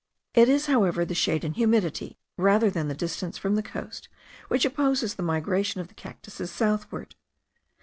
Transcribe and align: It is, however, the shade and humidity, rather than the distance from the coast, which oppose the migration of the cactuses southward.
It 0.33 0.49
is, 0.49 0.65
however, 0.65 1.05
the 1.05 1.13
shade 1.13 1.43
and 1.43 1.55
humidity, 1.55 2.17
rather 2.35 2.71
than 2.71 2.87
the 2.87 2.95
distance 2.95 3.37
from 3.37 3.53
the 3.53 3.61
coast, 3.61 4.09
which 4.47 4.65
oppose 4.65 5.01
the 5.13 5.21
migration 5.21 5.79
of 5.79 5.89
the 5.89 5.93
cactuses 5.93 6.49
southward. 6.49 7.13